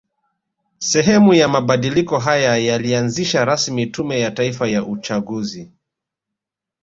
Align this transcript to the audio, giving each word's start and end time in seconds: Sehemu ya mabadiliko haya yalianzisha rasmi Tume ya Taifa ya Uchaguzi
Sehemu 0.79 1.33
ya 1.33 1.47
mabadiliko 1.47 2.19
haya 2.19 2.57
yalianzisha 2.57 3.45
rasmi 3.45 3.85
Tume 3.85 4.19
ya 4.19 4.31
Taifa 4.31 4.67
ya 4.67 4.85
Uchaguzi 4.85 5.71